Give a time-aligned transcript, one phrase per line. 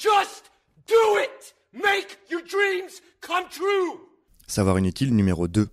[0.00, 0.50] Just
[0.88, 1.54] do it!
[1.74, 4.00] Make your dreams come true!
[4.46, 5.68] Savoir inutile numéro 2.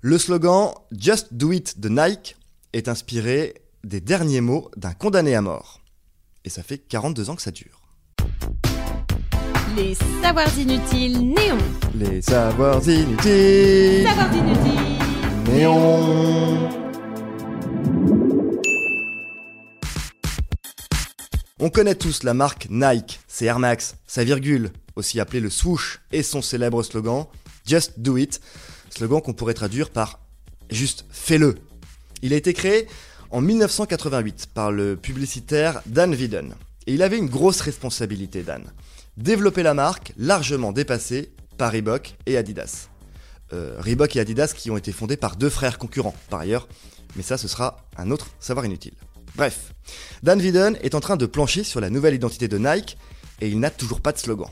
[0.00, 2.34] Le slogan Just Do It de Nike
[2.72, 3.54] est inspiré
[3.84, 5.80] des derniers mots d'un condamné à mort.
[6.44, 7.80] Et ça fait 42 ans que ça dure.
[9.76, 11.58] Les savoirs inutiles néons.
[11.94, 14.04] Les savoirs inutiles.
[14.04, 14.98] Savoirs inutiles.
[15.46, 16.39] Néon.
[21.62, 26.00] On connaît tous la marque Nike, c'est Air Max, sa virgule, aussi appelée le swoosh,
[26.10, 27.26] et son célèbre slogan
[27.66, 28.40] Just Do It,
[28.88, 30.20] slogan qu'on pourrait traduire par
[30.70, 31.56] juste fais-le.
[32.22, 32.86] Il a été créé
[33.30, 36.54] en 1988 par le publicitaire Dan Vidden.
[36.86, 38.64] Et il avait une grosse responsabilité, Dan.
[39.18, 42.88] Développer la marque largement dépassée par Reebok et Adidas.
[43.52, 46.68] Euh, Reebok et Adidas qui ont été fondés par deux frères concurrents, par ailleurs,
[47.16, 48.94] mais ça ce sera un autre savoir inutile.
[49.36, 49.72] Bref,
[50.22, 52.98] Dan Vidden est en train de plancher sur la nouvelle identité de Nike
[53.40, 54.48] et il n'a toujours pas de slogan.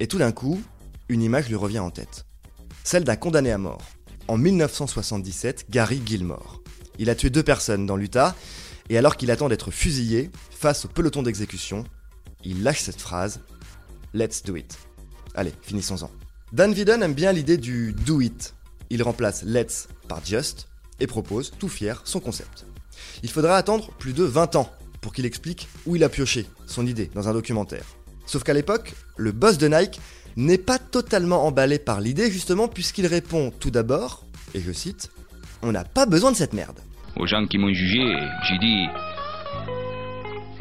[0.00, 0.60] Et tout d'un coup,
[1.08, 2.24] une image lui revient en tête.
[2.84, 3.82] Celle d'un condamné à mort.
[4.28, 6.62] En 1977, Gary Gilmore.
[6.98, 8.34] Il a tué deux personnes dans l'Utah
[8.88, 11.84] et alors qu'il attend d'être fusillé face au peloton d'exécution,
[12.44, 13.40] il lâche cette phrase
[14.12, 14.78] Let's do it.
[15.34, 16.10] Allez, finissons-en.
[16.52, 18.54] Dan Vidden aime bien l'idée du do it.
[18.90, 20.66] Il remplace let's par just
[20.98, 22.66] et propose, tout fier, son concept.
[23.22, 26.86] Il faudra attendre plus de 20 ans pour qu'il explique où il a pioché son
[26.86, 27.84] idée dans un documentaire.
[28.26, 30.00] Sauf qu'à l'époque, le boss de Nike
[30.36, 34.24] n'est pas totalement emballé par l'idée justement puisqu'il répond tout d'abord,
[34.54, 35.10] et je cite,
[35.62, 36.80] On n'a pas besoin de cette merde.
[37.16, 38.16] Aux gens qui m'ont jugé,
[38.48, 38.86] j'ai dit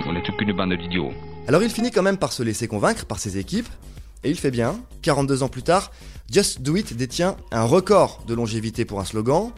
[0.05, 1.13] On est toute qu'une bande d'idiots.
[1.47, 3.69] Alors il finit quand même par se laisser convaincre par ses équipes,
[4.23, 5.91] et il fait bien, 42 ans plus tard,
[6.31, 9.51] Just Do It détient un record de longévité pour un slogan.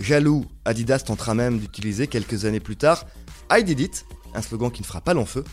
[0.00, 3.06] Jaloux, Adidas tentera même d'utiliser quelques années plus tard
[3.52, 5.44] I Did It, un slogan qui ne fera pas long feu,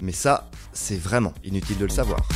[0.00, 2.28] mais ça, c'est vraiment inutile de le savoir.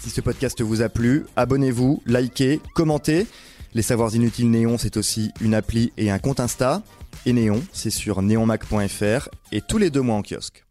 [0.00, 3.26] Si ce podcast vous a plu, abonnez-vous, likez, commentez.
[3.74, 6.82] Les Savoirs Inutiles Néon, c'est aussi une appli et un compte Insta.
[7.26, 10.67] Et Néon, c'est sur neonmac.fr et tous les deux mois en kiosque.